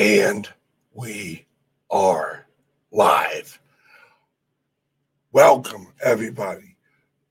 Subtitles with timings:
[0.00, 0.48] And
[0.94, 1.44] we
[1.90, 2.46] are
[2.90, 3.60] live.
[5.30, 6.78] Welcome, everybody,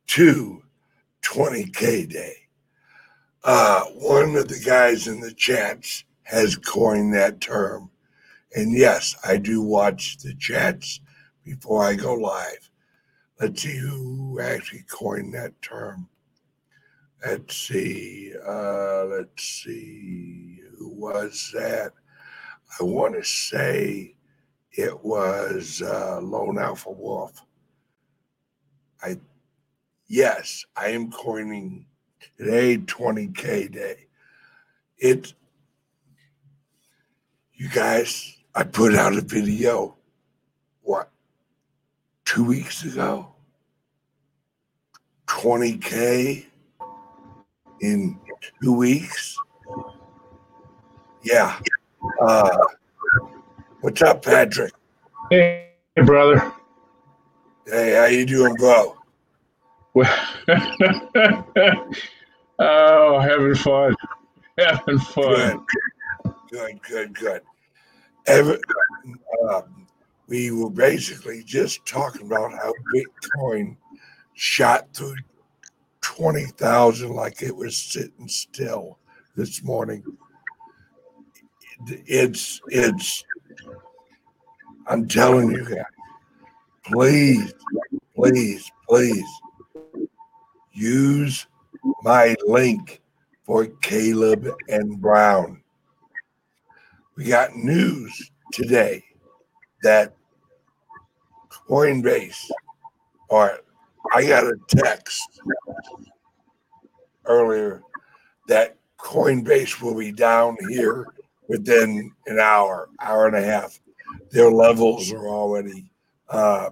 [0.10, 0.62] to
[1.24, 2.36] 20K Day.
[3.44, 7.90] Uh, one of the guys in the chats has coined that term.
[8.54, 11.00] And yes, I do watch the chats
[11.44, 12.70] before I go live.
[13.42, 16.08] Let's see who actually coined that term.
[17.26, 18.32] Let's see.
[18.48, 20.60] Uh, let's see.
[20.78, 21.94] Who was that?
[22.78, 24.16] I want to say
[24.72, 27.42] it was uh, Lone Alpha Wolf.
[29.02, 29.18] I
[30.08, 31.86] yes, I am coining
[32.38, 34.08] today 20k day.
[34.98, 35.34] It's
[37.54, 38.36] you guys.
[38.56, 39.96] I put out a video.
[40.82, 41.10] What?
[42.26, 43.34] Two weeks ago.
[45.28, 46.46] 20k
[47.82, 48.20] in
[48.62, 49.36] two weeks.
[51.24, 51.60] Yeah.
[52.20, 52.58] Uh,
[53.80, 54.74] what's up, Patrick?
[55.30, 55.70] Hey,
[56.06, 56.52] brother.
[57.66, 58.98] Hey, how you doing, bro?
[62.60, 63.96] oh, having fun.
[64.58, 65.66] Having fun.
[66.52, 67.42] Good, good, good.
[68.28, 68.62] good.
[69.50, 69.88] Um,
[70.28, 73.78] we were basically just talking about how Bitcoin
[74.34, 75.16] shot through
[76.02, 79.00] 20,000 like it was sitting still
[79.38, 80.04] this morning.
[81.88, 83.24] It's, it's,
[84.88, 85.86] I'm telling you guys,
[86.84, 87.54] please,
[88.16, 89.26] please, please
[90.74, 91.48] use
[92.04, 93.02] my link
[93.46, 95.62] for Caleb and Brown.
[97.16, 99.04] We got news today
[99.84, 100.14] that
[101.50, 102.50] Coinbase,
[103.30, 103.60] or
[104.14, 105.42] I got a text
[107.26, 107.84] earlier
[108.48, 111.08] that Coinbase will be down here
[111.50, 113.78] within an hour, hour and a half.
[114.32, 115.92] Their levels are already
[116.30, 116.70] uh,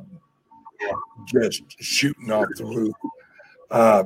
[1.26, 2.96] just shooting off the roof.
[3.70, 4.06] Uh,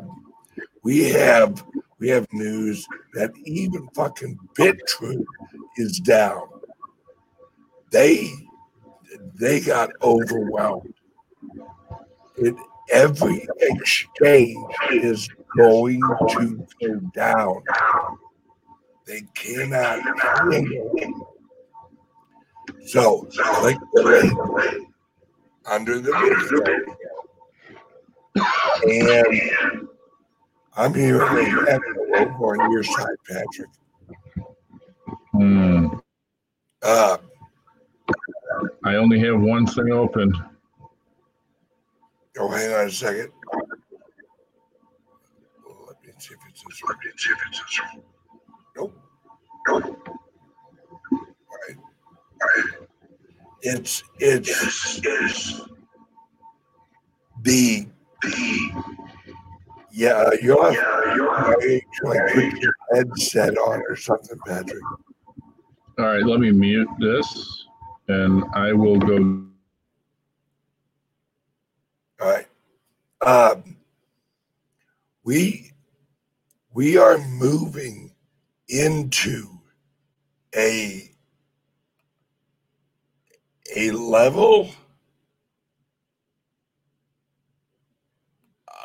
[0.83, 1.63] we have
[1.99, 5.23] we have news that even fucking Bittrex
[5.77, 6.47] is down.
[7.91, 8.31] They
[9.35, 10.93] they got overwhelmed.
[12.37, 12.55] It
[12.91, 17.61] every exchange is going to go down.
[19.05, 19.99] They cannot.
[22.85, 23.27] So
[23.63, 23.81] link
[25.69, 26.11] under the
[26.49, 26.97] video.
[28.83, 29.97] And
[30.75, 33.69] I'm here on your side, Patrick.
[35.31, 35.87] Hmm.
[36.81, 37.17] Uh,
[38.83, 40.33] I only have one thing open.
[42.39, 43.31] oh, hang on a second.
[45.87, 48.03] Let me see if it's this one.
[48.81, 48.93] Nope.
[49.67, 50.07] Nope.
[50.11, 51.19] All
[51.67, 51.77] right.
[51.77, 52.87] All right.
[53.61, 55.61] It's it's it's
[57.43, 57.87] the
[59.91, 60.29] yeah.
[60.41, 64.81] You'll have to like put your headset on or something, Patrick.
[65.99, 67.67] All right, let me mute this
[68.07, 69.45] and I will go.
[72.21, 72.47] All right.
[73.21, 73.77] Um,
[75.23, 75.71] we
[76.73, 78.10] we are moving
[78.71, 79.47] into
[80.55, 81.11] a
[83.75, 84.69] a level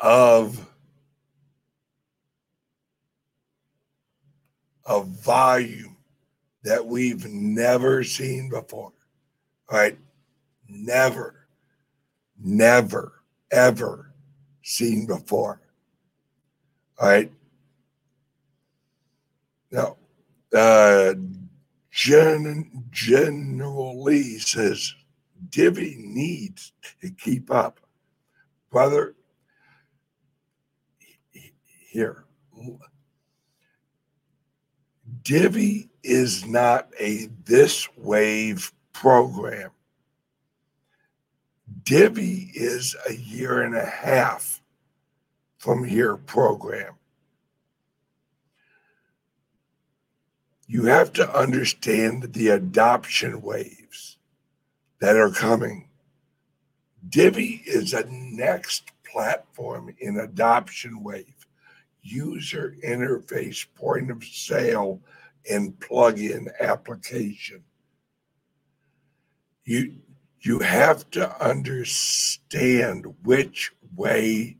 [0.01, 0.67] of
[4.85, 5.97] of volume
[6.63, 8.93] that we've never seen before.
[9.69, 9.97] All right.
[10.69, 11.47] Never,
[12.41, 14.13] never, ever
[14.61, 15.61] seen before.
[16.99, 17.31] All right.
[19.71, 19.97] Now,
[20.53, 21.13] uh,
[21.91, 24.93] Gen, General Lee says
[25.49, 27.79] Divi needs to keep up.
[28.71, 29.15] Brother,
[31.97, 32.25] here.
[35.23, 39.71] Divi is not a this wave program.
[41.83, 44.61] Divi is a year and a half
[45.57, 46.96] from here program.
[50.67, 54.17] You have to understand the adoption waves
[54.99, 55.87] that are coming.
[57.07, 61.33] Divi is a next platform in adoption wave
[62.01, 65.01] user interface point of sale
[65.49, 67.63] and plug-in application.
[69.65, 69.95] You
[70.41, 74.57] you have to understand which way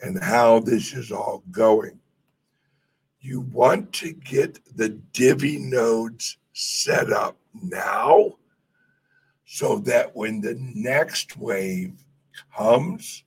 [0.00, 1.97] and how this is all going.
[3.20, 8.36] You want to get the Divi nodes set up now
[9.44, 12.04] so that when the next wave
[12.56, 13.24] comes,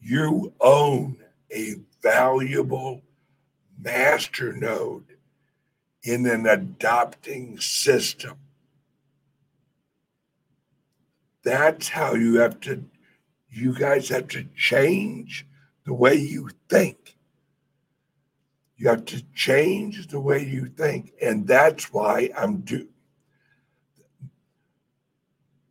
[0.00, 1.16] you own
[1.52, 3.02] a valuable
[3.78, 5.16] master node
[6.02, 8.36] in an adopting system.
[11.42, 12.84] That's how you have to,
[13.50, 15.46] you guys have to change
[15.84, 17.16] the way you think.
[18.76, 21.12] You have to change the way you think.
[21.22, 22.88] And that's why I'm do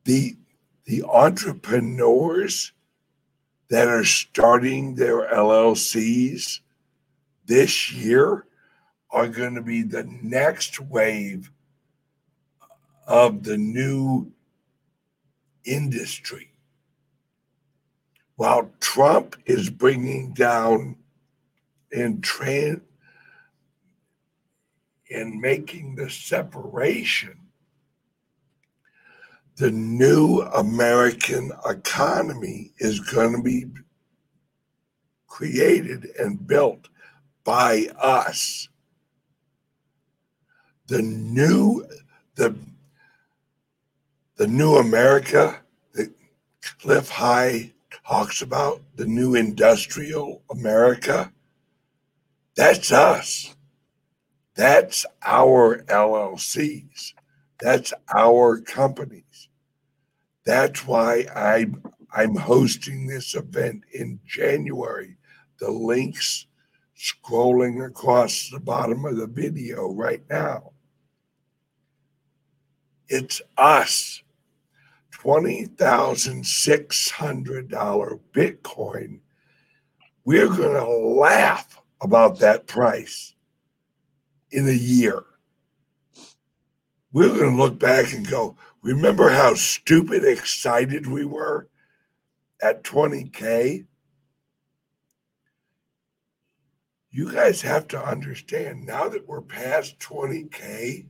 [0.06, 0.38] the
[0.86, 2.74] the entrepreneurs
[3.70, 6.60] that are starting their LLCs
[7.46, 8.46] this year
[9.10, 11.52] are going to be the next wave
[13.08, 14.32] of the new
[15.64, 16.52] industry.
[18.36, 20.98] While Trump is bringing down
[21.92, 22.82] and trans
[25.14, 27.38] and making the separation,
[29.56, 33.66] the new American economy is going to be
[35.28, 36.90] created and built
[37.44, 38.68] by us.
[40.88, 41.86] The new
[42.36, 42.56] the
[44.36, 45.62] the new America
[45.94, 46.12] that
[46.80, 47.72] Cliff High
[48.06, 51.32] talks about, the new industrial America,
[52.56, 53.56] that's us.
[54.56, 57.14] That's our LLCs.
[57.60, 59.50] That's our companies.
[60.46, 61.82] That's why I'm
[62.16, 65.18] I'm hosting this event in January.
[65.60, 66.46] The links
[66.96, 70.74] scrolling across the bottom of the video right now.
[73.08, 74.22] It's us.
[75.24, 79.20] $20,600 Bitcoin.
[80.26, 83.34] We're going to laugh about that price
[84.54, 85.24] in a year.
[87.12, 91.68] We're going to look back and go, remember how stupid excited we were
[92.62, 93.86] at 20K?
[97.12, 101.06] You guys have to understand now that we're past 20K,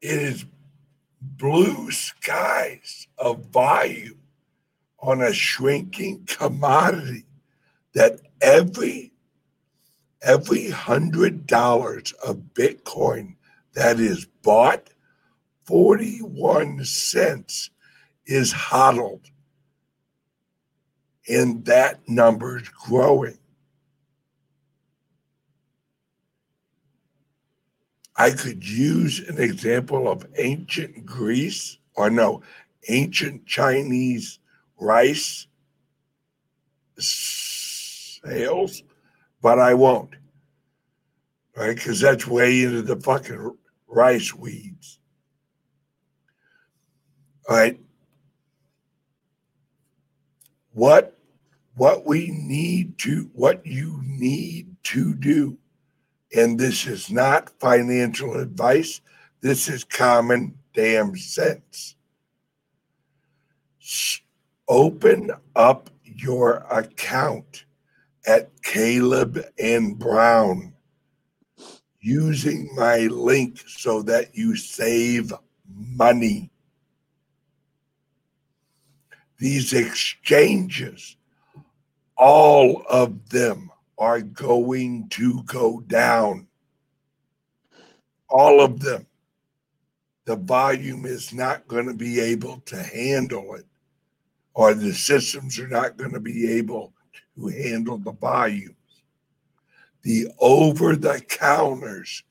[0.00, 0.44] it is
[1.20, 4.16] blue skies of value
[5.00, 7.24] on a shrinking commodity
[7.94, 9.12] that every
[10.22, 13.36] every hundred dollars of bitcoin
[13.74, 14.90] that is bought
[15.64, 17.70] 41 cents
[18.26, 19.30] is hodled.
[21.28, 23.38] And that number is growing.
[28.16, 32.42] I could use an example of ancient Greece or no,
[32.88, 34.40] ancient Chinese
[34.80, 35.46] rice
[36.98, 38.82] sales,
[39.42, 40.14] but I won't.
[41.56, 41.74] Right?
[41.74, 43.56] Because that's way into the fucking
[43.86, 45.00] rice weeds.
[47.48, 47.80] All right.
[50.72, 51.18] What
[51.74, 55.58] what we need to what you need to do
[56.34, 59.00] and this is not financial advice.
[59.40, 61.96] This is common damn sense.
[64.68, 67.64] Open up your account
[68.26, 70.74] at Caleb and Brown
[72.00, 75.32] using my link so that you save
[75.68, 76.50] money.
[79.38, 81.16] These exchanges,
[82.16, 86.46] all of them are going to go down.
[88.28, 89.06] All of them.
[90.24, 93.64] The volume is not going to be able to handle it,
[94.52, 96.92] or the systems are not going to be able
[97.36, 98.74] to handle the volumes.
[100.02, 102.22] The over the counters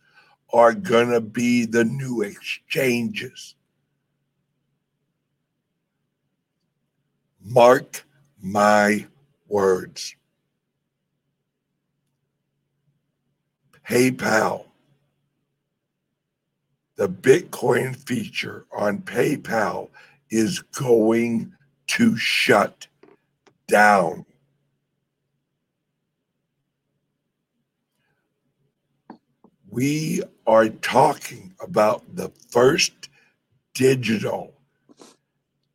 [0.53, 3.55] are going to be the new exchanges.
[7.43, 8.05] Mark
[8.41, 9.05] my
[9.47, 10.15] words.
[13.87, 14.65] PayPal.
[16.95, 19.89] The Bitcoin feature on PayPal
[20.29, 21.53] is going
[21.87, 22.87] to shut
[23.67, 24.25] down.
[29.77, 33.09] We are talking about the first
[33.75, 34.55] digital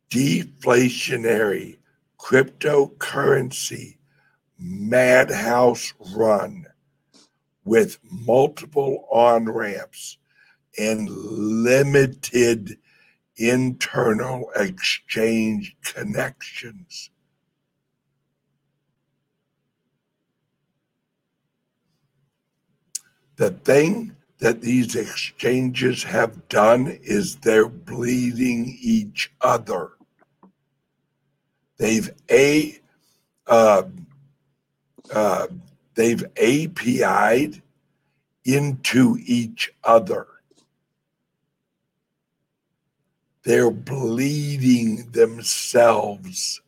[0.09, 1.77] deflationary
[2.19, 3.99] cryptocurrency
[4.59, 6.65] madhouse run
[7.63, 10.17] with multiple on ramps
[10.77, 12.77] and limited
[13.37, 17.09] internal exchange connections.
[23.43, 29.89] The thing that these exchanges have done is they're bleeding each other.
[31.77, 32.79] They've a
[33.45, 33.83] uh,
[35.13, 35.47] uh,
[35.95, 37.61] they've API'd
[38.45, 40.27] into each other.
[43.43, 46.61] They're bleeding themselves.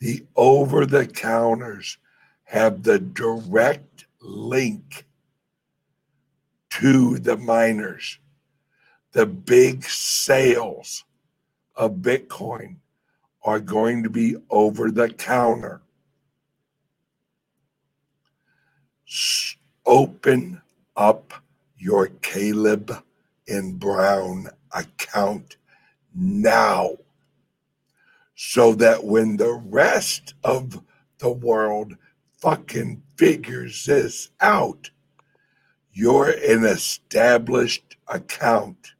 [0.00, 1.96] The over the counters
[2.42, 5.06] have the direct link
[6.70, 8.18] to the miners.
[9.12, 11.04] The big sales
[11.74, 12.76] of Bitcoin
[13.42, 15.80] are going to be over the counter.
[19.86, 20.60] Open
[20.96, 21.32] up
[21.78, 23.04] your Caleb
[23.48, 25.56] and Brown account
[26.14, 26.96] now
[28.34, 30.82] so that when the rest of
[31.18, 31.96] the world
[32.38, 34.90] fucking figures this out,
[35.92, 38.92] you're an established account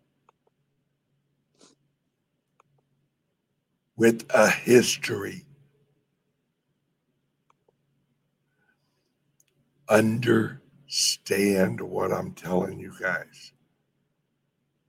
[3.97, 5.45] with a history.
[9.89, 13.53] Understand what I'm telling you guys.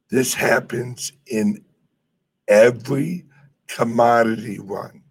[0.10, 1.64] This happens in
[2.48, 3.26] every
[3.68, 5.04] commodity run,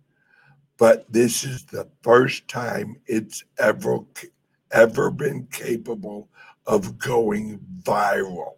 [0.79, 4.01] but this is the first time it's ever
[4.73, 6.29] ever been capable
[6.67, 8.55] of going viral.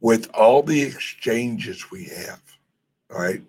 [0.00, 2.40] With all the exchanges we have,
[3.10, 3.42] right?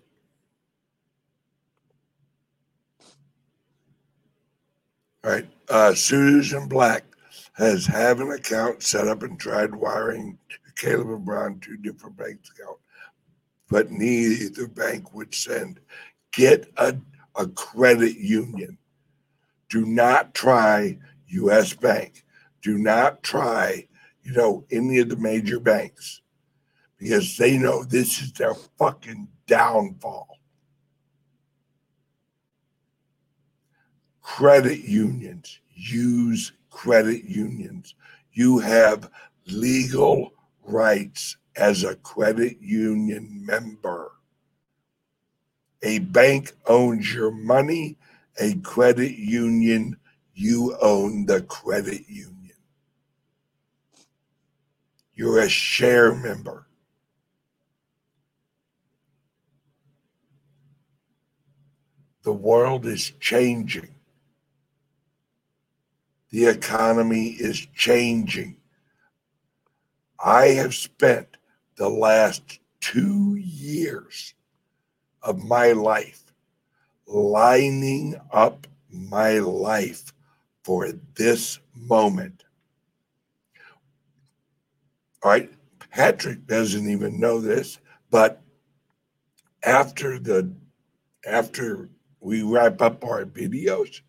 [5.24, 5.46] Right.
[5.68, 7.04] Uh, Susan Black
[7.52, 10.38] has have an account set up and tried wiring
[10.76, 12.80] Caleb and Brown two different bank accounts,
[13.68, 15.80] but neither bank would send.
[16.32, 16.96] Get a,
[17.36, 18.78] a credit union.
[19.68, 21.74] Do not try U.S.
[21.74, 22.24] Bank.
[22.62, 23.86] Do not try,
[24.22, 26.22] you know, any of the major banks
[26.98, 30.32] because they know this is their fucking downfall.
[34.22, 35.60] credit unions.
[35.74, 37.94] Use credit unions.
[38.32, 39.10] You have
[39.46, 40.32] legal
[40.64, 44.12] rights as a credit union member.
[45.82, 47.98] A bank owns your money,
[48.40, 49.96] a credit union,
[50.34, 52.32] you own the credit union.
[55.14, 56.66] You're a share member.
[62.22, 63.91] The world is changing.
[66.32, 68.56] The economy is changing.
[70.18, 71.36] I have spent
[71.76, 74.32] the last two years
[75.22, 76.32] of my life
[77.06, 80.14] lining up my life
[80.64, 82.44] for this moment.
[85.22, 85.52] All right,
[85.90, 87.78] Patrick doesn't even know this,
[88.10, 88.40] but
[89.62, 90.50] after the
[91.26, 94.00] after we wrap up our videos,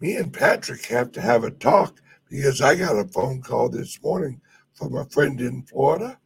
[0.00, 2.00] me and Patrick have to have a talk
[2.30, 4.40] because I got a phone call this morning
[4.74, 6.18] from a friend in Florida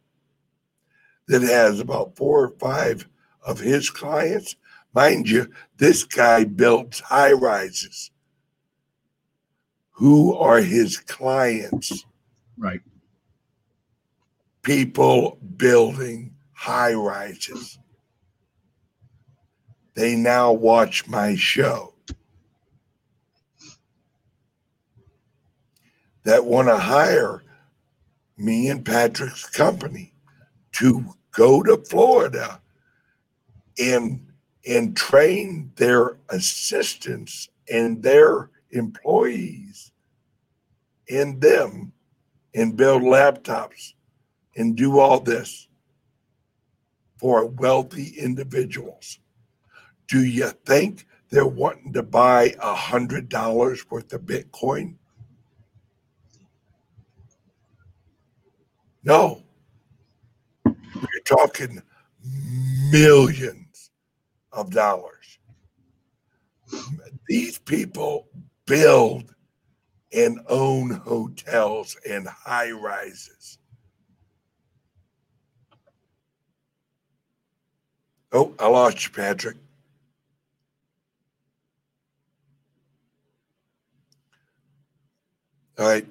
[1.27, 3.07] that has about four or five
[3.45, 4.55] of his clients.
[4.93, 8.11] Mind you, this guy builds high rises.
[9.91, 12.05] Who are his clients?
[12.57, 12.81] Right.
[14.61, 17.79] People building high rises.
[19.95, 21.92] They now watch my show.
[26.23, 27.43] That want to hire
[28.37, 30.13] me and Patrick's company
[30.73, 32.59] to go to Florida
[33.79, 34.25] and
[34.65, 39.91] and train their assistants and their employees
[41.09, 41.91] and them
[42.55, 43.93] and build laptops
[44.55, 45.67] and do all this
[47.17, 49.19] for wealthy individuals.
[50.07, 54.95] Do you think they're wanting to buy a hundred dollars worth of Bitcoin?
[59.03, 59.41] No.
[60.65, 61.81] We're talking
[62.91, 63.91] millions
[64.51, 65.39] of dollars.
[67.27, 68.27] These people
[68.65, 69.33] build
[70.13, 73.57] and own hotels and high rises.
[78.31, 79.57] Oh, I lost you, Patrick.
[85.77, 86.05] All right.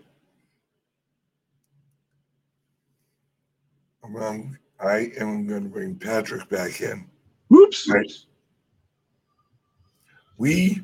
[4.17, 7.07] Um, I I'm going to bring Patrick back in.
[7.49, 7.89] Whoops.
[7.89, 8.11] Right.
[10.39, 10.83] We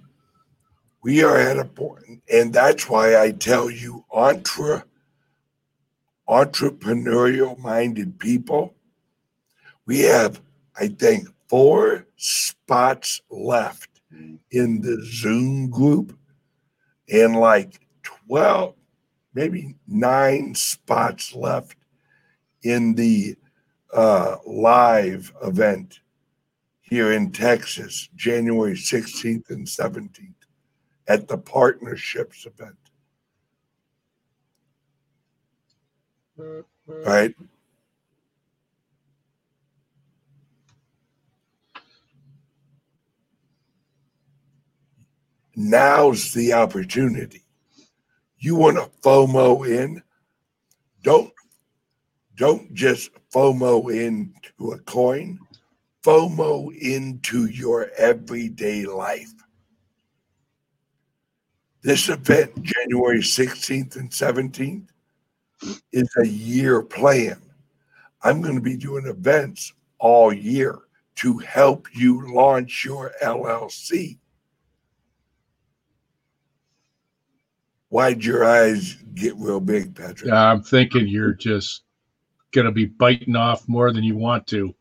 [1.02, 4.84] we are at a point, and that's why I tell you, entre,
[6.28, 8.74] entrepreneurial minded people,
[9.86, 10.40] we have,
[10.78, 13.88] I think, four spots left
[14.50, 16.18] in the Zoom group
[17.10, 18.74] and like 12,
[19.34, 21.77] maybe nine spots left
[22.62, 23.36] in the
[23.92, 26.00] uh, live event
[26.80, 30.34] here in Texas, January 16th and 17th
[31.06, 32.76] at the partnerships event.
[36.86, 37.34] Right?
[45.56, 47.42] Now's the opportunity.
[48.38, 50.02] You want to FOMO in?
[51.02, 51.32] Don't
[52.38, 55.38] don't just FOMO into a coin.
[56.04, 59.32] FOMO into your everyday life.
[61.82, 64.86] This event, January 16th and 17th,
[65.92, 67.42] is a year plan.
[68.22, 70.78] I'm going to be doing events all year
[71.16, 74.18] to help you launch your LLC.
[77.88, 80.30] Why'd your eyes get real big, Patrick?
[80.32, 81.82] I'm thinking you're just
[82.52, 84.74] going to be biting off more than you want to.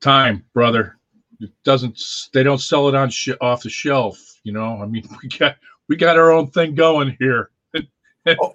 [0.00, 0.96] Time, brother.
[1.40, 2.02] It doesn't.
[2.32, 4.40] They don't sell it on sh- off the shelf.
[4.44, 4.80] You know.
[4.82, 5.56] I mean, we got
[5.88, 7.50] we got our own thing going here.
[8.26, 8.54] oh,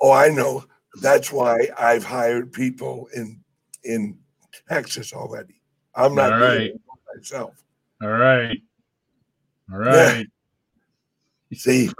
[0.00, 0.64] oh, I know.
[1.00, 3.40] That's why I've hired people in
[3.84, 4.18] in
[4.68, 5.60] Texas already.
[5.94, 6.70] I'm not All doing right.
[6.70, 6.80] it
[7.16, 7.62] myself.
[8.02, 8.60] All right.
[9.72, 10.26] All right.
[11.54, 11.90] See,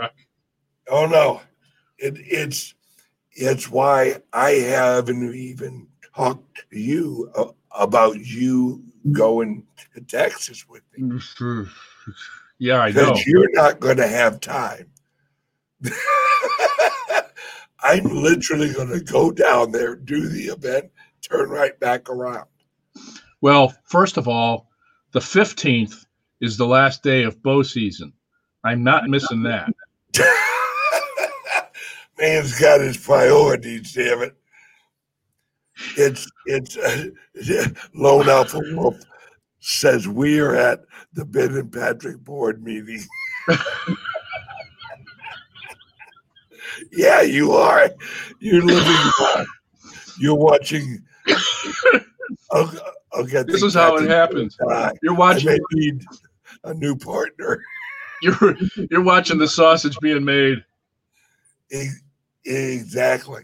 [0.89, 1.41] oh no,
[1.99, 2.75] it, it's
[3.37, 7.31] it's why I haven't even talked to you
[7.71, 9.63] about you going
[9.95, 11.69] to Texas with me mm,
[12.59, 13.15] Yeah, I know.
[13.27, 14.87] you're not going to have time.
[17.81, 22.47] I'm literally going to go down there, do the event, turn right back around.
[23.43, 24.71] Well, first of all,
[25.13, 26.07] the 15th
[26.41, 28.15] is the last day of bow season.
[28.65, 29.69] I'm not missing that.
[32.19, 34.35] Man's got his priorities, damn it.
[35.97, 37.09] It's it's uh,
[37.95, 38.97] Lone Alpha Wolf
[39.61, 40.81] says we are at
[41.13, 43.05] the Ben and Patrick board meeting.
[46.93, 47.91] yeah, you are.
[48.41, 49.47] You're living.
[50.19, 51.03] You're watching.
[52.53, 52.73] I'll,
[53.13, 54.57] I'll get This is how it happens.
[54.57, 54.93] die.
[55.03, 56.05] You're I watching may need
[56.65, 57.63] a new partner.
[58.23, 58.57] you're
[58.91, 60.65] you're watching the sausage being made.
[62.47, 63.43] Exactly.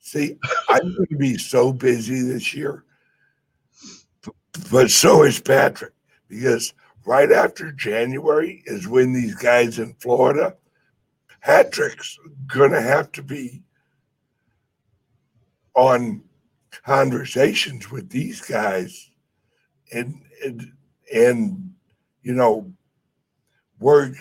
[0.00, 2.84] See, I'm going to be so busy this year,
[4.70, 5.92] but so is Patrick,
[6.28, 6.72] because
[7.04, 10.56] right after January is when these guys in Florida,
[11.42, 13.62] Patrick's going to have to be
[15.74, 16.22] on
[16.84, 19.10] conversations with these guys
[19.92, 20.72] and and,
[21.12, 21.74] and
[22.22, 22.72] you know
[23.80, 24.12] work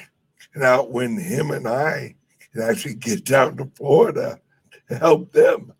[0.62, 2.16] out when him and I
[2.54, 4.40] can actually get down to Florida
[4.90, 5.74] to help them.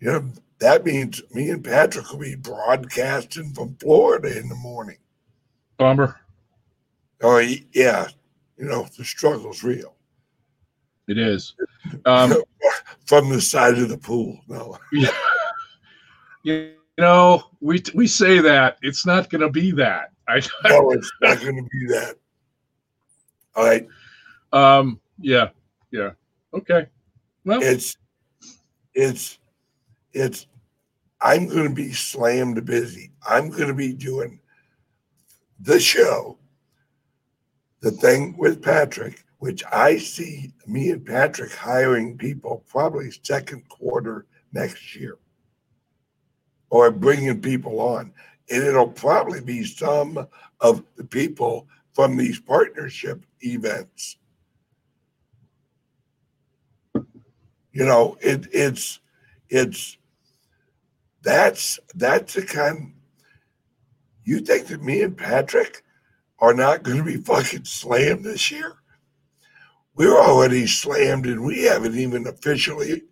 [0.00, 4.98] You know, that means me and Patrick will be broadcasting from Florida in the morning.
[5.76, 6.20] Bummer.
[7.22, 7.38] Oh,
[7.72, 8.08] yeah.
[8.56, 9.94] You know, the struggle's real.
[11.08, 11.54] It is.
[12.04, 12.34] Um,
[13.06, 14.40] From the side of the pool.
[14.48, 14.78] No.
[14.92, 15.10] Yeah.
[16.42, 20.10] you know, we we say that it's not going to be that.
[20.28, 22.14] I No, it's not going to be that.
[23.54, 23.86] All right.
[24.52, 25.48] um yeah
[25.90, 26.10] yeah
[26.52, 26.86] okay.
[27.44, 27.96] Well, It's,
[28.94, 29.38] it's,
[30.12, 30.46] it's,
[31.20, 33.12] I'm going to be slammed busy.
[33.26, 34.40] I'm going to be doing
[35.60, 36.38] the show,
[37.80, 44.26] the thing with Patrick, which I see me and Patrick hiring people probably second quarter
[44.52, 45.18] next year
[46.70, 48.12] or bringing people on.
[48.50, 50.26] And it'll probably be some
[50.60, 54.16] of the people from these partnership events.
[57.72, 59.00] You know, it, it's,
[59.48, 59.96] it's,
[61.22, 62.94] that's, that's the kind,
[64.24, 65.82] you think that me and Patrick
[66.38, 68.76] are not going to be fucking slammed this year?
[69.94, 73.02] We're already slammed and we haven't even officially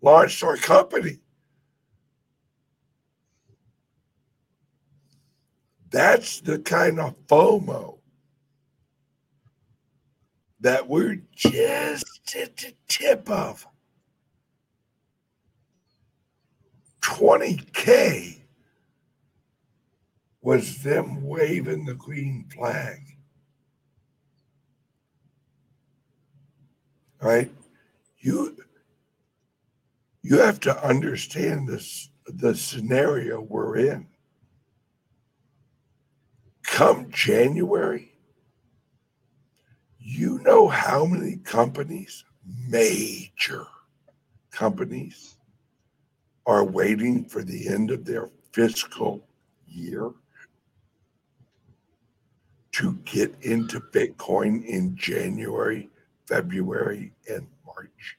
[0.00, 1.18] launched our company.
[5.90, 7.98] That's the kind of FOMO
[10.60, 13.66] that we're just at the tip of.
[17.08, 18.38] 20K
[20.42, 22.98] was them waving the green flag.
[27.20, 27.50] Right?
[28.18, 28.56] You
[30.22, 34.06] you have to understand this the scenario we're in.
[36.62, 38.12] Come January,
[39.98, 42.22] you know how many companies,
[42.68, 43.64] major
[44.50, 45.37] companies,
[46.48, 49.22] are waiting for the end of their fiscal
[49.66, 50.10] year
[52.72, 55.90] to get into Bitcoin in January,
[56.26, 58.16] February, and March.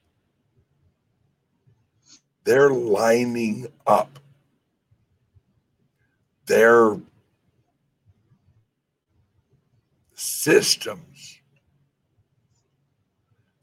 [2.44, 4.20] They're lining up
[6.46, 7.00] their
[10.14, 11.40] systems.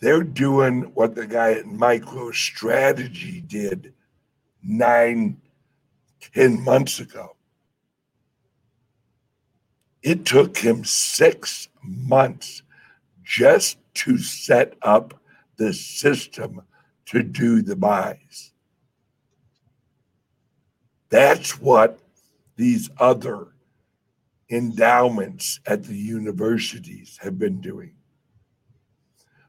[0.01, 3.93] They're doing what the guy at MicroStrategy did
[4.67, 5.41] nine,
[6.35, 7.37] ten months ago.
[10.03, 12.63] It took him six months
[13.23, 15.21] just to set up
[15.57, 16.63] the system
[17.07, 18.53] to do the buys.
[21.09, 21.99] That's what
[22.57, 23.49] these other
[24.51, 27.95] endowments at the universities have been doing.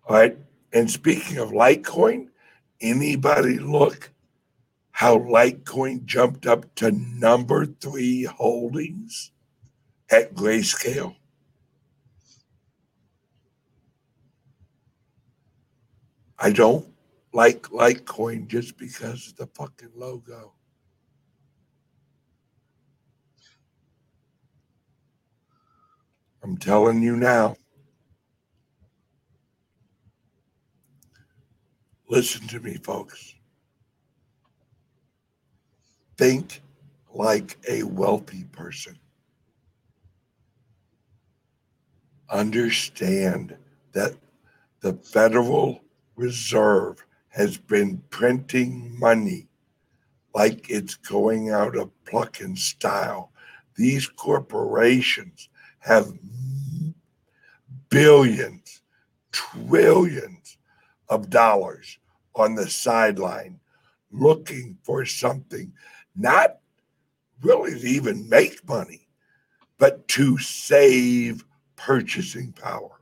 [0.08, 0.38] All right.
[0.74, 2.28] And speaking of Litecoin,
[2.82, 4.12] anybody look
[4.98, 9.30] how Litecoin jumped up to number three holdings
[10.10, 11.16] at grayscale?
[16.40, 16.92] I don't
[17.32, 20.54] like Litecoin just because of the fucking logo.
[26.42, 27.56] I'm telling you now.
[32.10, 33.37] Listen to me, folks.
[36.18, 36.62] Think
[37.14, 38.98] like a wealthy person.
[42.30, 43.56] Understand
[43.94, 44.16] that
[44.82, 45.82] the Federal
[46.16, 49.48] Reserve has been printing money
[50.34, 53.32] like it's going out of plucking style.
[53.76, 55.50] These corporations
[55.80, 56.12] have
[57.90, 58.82] billions,
[59.32, 60.58] trillions
[61.10, 62.00] of dollars
[62.36, 63.60] on the sideline
[64.12, 65.72] looking for something,
[66.18, 66.58] not
[67.42, 69.08] really to even make money,
[69.78, 73.02] but to save purchasing power.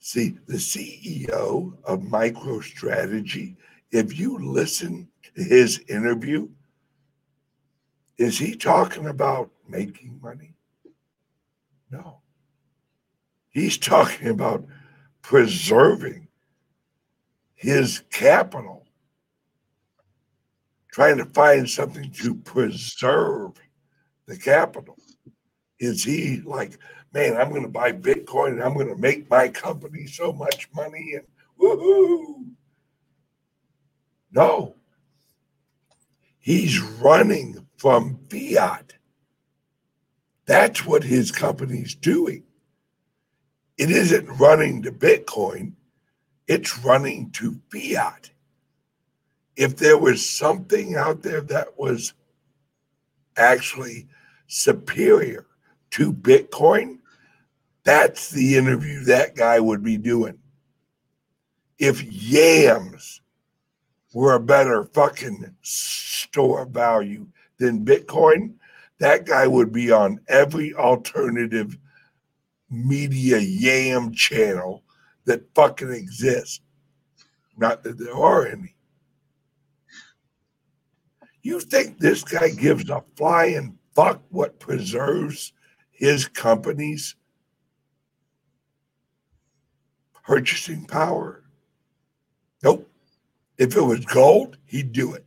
[0.00, 3.56] See, the CEO of MicroStrategy,
[3.92, 6.48] if you listen to his interview,
[8.18, 10.54] is he talking about making money?
[11.90, 12.20] No.
[13.50, 14.66] He's talking about
[15.22, 16.28] preserving
[17.54, 18.86] his capital,
[20.92, 23.52] trying to find something to preserve
[24.26, 24.96] the capital.
[25.78, 26.78] Is he like,
[27.12, 30.68] man, I'm going to buy Bitcoin and I'm going to make my company so much
[30.74, 31.26] money and
[31.60, 32.50] woohoo?
[34.32, 34.76] No.
[36.38, 38.94] He's running from fiat.
[40.46, 42.44] That's what his company's doing.
[43.76, 45.72] It isn't running to Bitcoin,
[46.46, 48.30] it's running to fiat.
[49.60, 52.14] If there was something out there that was
[53.36, 54.08] actually
[54.46, 55.44] superior
[55.90, 57.00] to Bitcoin,
[57.84, 60.38] that's the interview that guy would be doing.
[61.78, 63.20] If yams
[64.14, 67.26] were a better fucking store of value
[67.58, 68.54] than Bitcoin,
[68.98, 71.76] that guy would be on every alternative
[72.70, 74.84] media yam channel
[75.26, 76.62] that fucking exists.
[77.58, 78.74] Not that there are any.
[81.42, 85.52] You think this guy gives a flying fuck what preserves
[85.90, 87.16] his company's
[90.24, 91.44] purchasing power?
[92.62, 92.90] Nope.
[93.58, 95.24] If it was gold, he'd do it.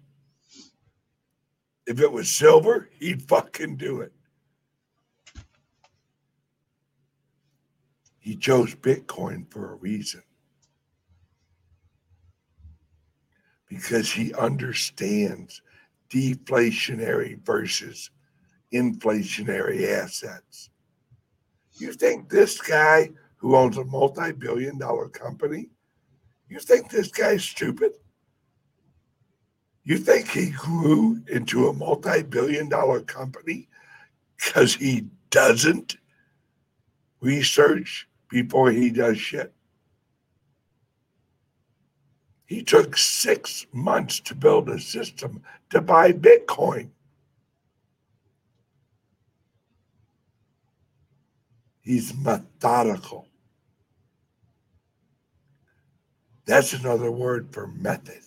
[1.86, 4.14] If it was silver, he'd fucking do it.
[8.20, 10.24] He chose Bitcoin for a reason.
[13.68, 15.62] Because he understands
[16.14, 18.12] deflationary versus
[18.72, 20.70] inflationary assets.
[21.74, 25.70] You think this guy who owns a multi billion dollar company,
[26.48, 27.94] you think this guy's stupid?
[29.84, 33.68] You think he grew into a multi billion dollar company
[34.38, 35.98] because he doesn't
[37.22, 39.52] research before he does shit?
[42.46, 46.90] He took six months to build a system to buy Bitcoin.
[51.82, 53.28] He's methodical.
[56.46, 58.22] That's another word for method.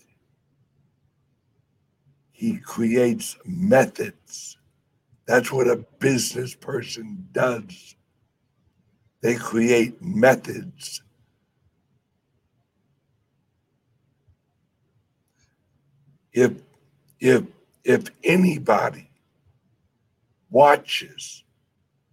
[2.33, 4.59] He creates methods.
[5.27, 7.97] That's what a business person does.
[9.23, 11.03] They create methods.
[16.37, 16.53] If
[17.19, 17.45] if
[17.83, 19.11] if anybody
[20.51, 21.45] watches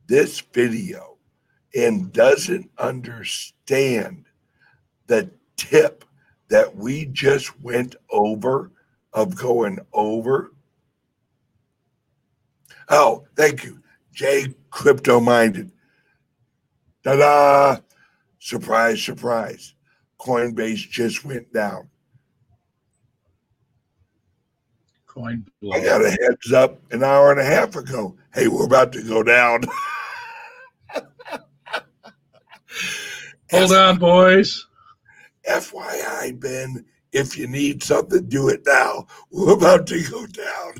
[0.07, 1.17] this video
[1.75, 4.23] and doesn't understand
[5.07, 6.05] the tip
[6.47, 8.71] that we just went over
[9.11, 10.53] of going over.
[12.87, 13.81] Oh, thank you.
[14.13, 15.69] Jay Crypto Minded.
[17.03, 17.77] Ta da!
[18.39, 19.73] Surprise, surprise.
[20.17, 21.89] Coinbase just went down.
[25.13, 28.15] Coin I got a heads up an hour and a half ago.
[28.33, 29.61] Hey, we're about to go down.
[33.51, 34.65] Hold on, boys.
[35.47, 39.05] FYI, Ben, if you need something, do it now.
[39.29, 40.73] We're about to go down.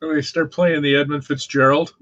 [0.00, 1.94] We start playing the Edmund Fitzgerald.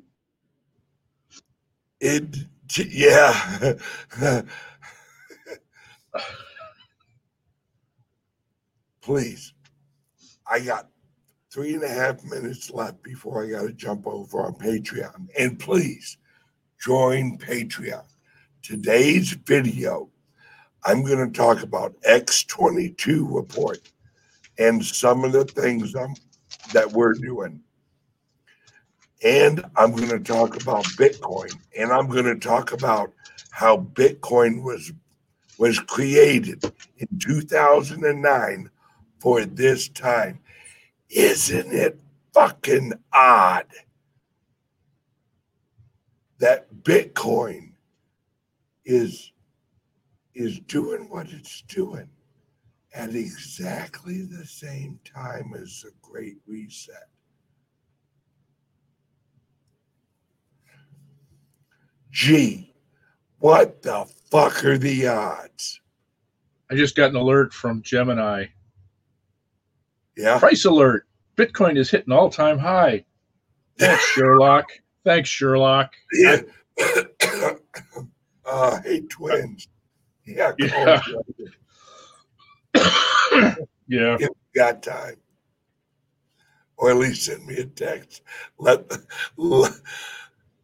[1.99, 2.37] It,
[2.79, 3.73] yeah.
[9.11, 9.55] Please.
[10.47, 10.89] I got
[11.53, 15.27] three and a half minutes left before I got to jump over on Patreon.
[15.37, 16.17] And please
[16.79, 18.05] join Patreon.
[18.63, 20.09] Today's video,
[20.85, 23.81] I'm going to talk about X22 report
[24.61, 26.15] and some of the things I'm,
[26.73, 27.61] that we're doing.
[29.25, 33.13] And I'm going to talk about Bitcoin and I'm going to talk about
[33.51, 34.93] how Bitcoin was
[35.59, 36.63] was created
[36.99, 38.71] in 2009
[39.21, 40.41] for this time.
[41.09, 41.99] Isn't it
[42.33, 43.67] fucking odd
[46.39, 47.73] that Bitcoin
[48.85, 49.33] is
[50.35, 52.09] is doing what it's doing
[52.95, 56.95] at exactly the same time as the Great Reset?
[62.11, 62.75] Gee,
[63.39, 65.81] what the fuck are the odds?
[66.71, 68.47] I just got an alert from Gemini.
[70.17, 70.39] Yeah.
[70.39, 71.07] Price alert.
[71.37, 73.05] Bitcoin is hitting all time high.
[73.79, 74.67] Thanks, Sherlock.
[75.05, 75.93] Thanks, Sherlock.
[76.13, 76.41] Yeah.
[78.45, 79.69] uh, hey, twins.
[80.27, 80.53] Yeah.
[80.59, 81.01] Yeah.
[83.87, 84.15] yeah.
[84.15, 85.17] If you got time.
[86.77, 88.23] Or at least send me a text.
[88.59, 88.91] Let,
[89.37, 89.73] let,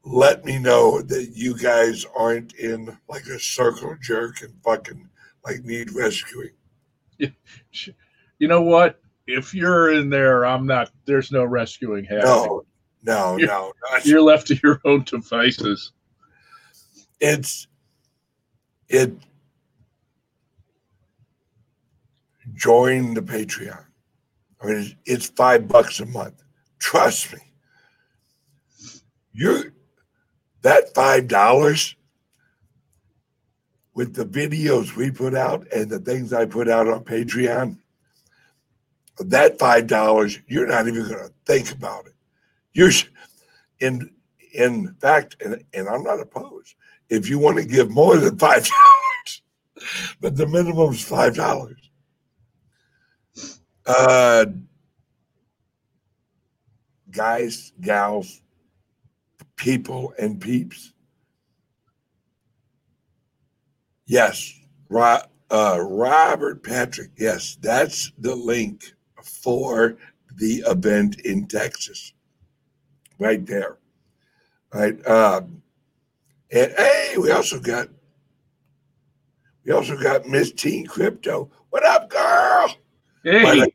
[0.05, 5.09] let me know that you guys aren't in like a circle jerk and fucking
[5.45, 6.51] like need rescuing.
[8.39, 9.01] You know what?
[9.27, 10.91] If you're in there, I'm not.
[11.05, 12.25] There's no rescuing happening.
[12.25, 12.63] No,
[13.05, 13.73] no, You're- no.
[13.91, 15.93] Not, You're left to your own devices.
[17.21, 17.67] it's
[18.89, 19.13] it
[22.55, 23.83] join the patreon
[24.63, 26.43] i mean it's, it's five bucks a month
[26.79, 27.41] trust me
[29.33, 29.73] you're
[30.63, 31.97] that five dollars
[33.95, 37.77] with the videos we put out and the things i put out on patreon
[39.19, 42.15] that five dollars you're not even going to think about it
[42.73, 43.07] you're s-
[43.81, 44.11] in
[44.55, 46.75] in fact and, and i'm not opposed
[47.09, 49.43] if you want to give more than five dollars,
[50.21, 51.91] but the minimum is five dollars.
[53.87, 54.47] Uh,
[57.11, 58.41] guys, gals,
[59.57, 60.93] people, and peeps.
[64.07, 64.53] Yes,
[64.91, 67.11] uh, Robert Patrick.
[67.17, 68.95] Yes, that's the link
[69.27, 69.97] for
[70.37, 72.13] the event in Texas,
[73.19, 73.79] right there.
[74.73, 75.07] Right.
[75.07, 75.63] Um,
[76.51, 77.89] and hey, we also got
[79.65, 81.51] we also got Miss Teen Crypto.
[81.71, 82.75] What up, girl?
[83.25, 83.69] Hey, I,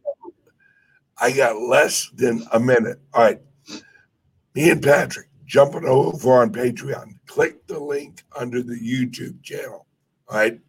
[1.18, 3.00] I got less than a minute.
[3.14, 3.42] All right.
[4.56, 7.16] Me and Patrick jumping over on Patreon.
[7.28, 9.86] Click the link under the YouTube channel.
[10.30, 10.60] All right.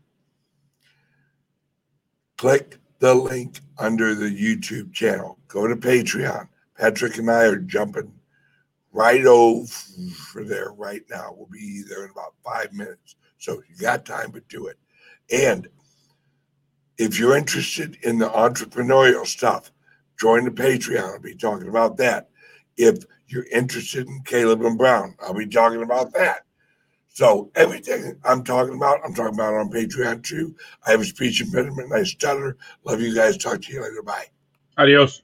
[2.37, 5.37] Click the link under the YouTube channel.
[5.49, 6.47] Go to Patreon.
[6.79, 8.13] Patrick and I are jumping
[8.93, 9.67] right over
[10.37, 11.35] there right now.
[11.37, 13.17] We'll be there in about five minutes.
[13.39, 14.79] So you got time to do it.
[15.33, 15.67] And
[16.97, 19.73] if you're interested in the entrepreneurial stuff,
[20.17, 21.15] join the Patreon.
[21.15, 22.31] I'll be talking about that.
[22.77, 26.43] If you're interested in Caleb and Brown, I'll be talking about that.
[27.15, 30.57] So everything I'm talking about, I'm talking about on Patreon too.
[30.87, 32.57] I have a speech impediment and I stutter.
[32.85, 33.37] Love you guys.
[33.37, 34.03] Talk to you later.
[34.03, 34.29] Bye.
[34.79, 35.21] Adios.